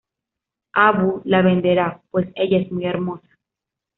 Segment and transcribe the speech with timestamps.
[0.87, 3.29] Abu la venderá pues ella es muy hermosa.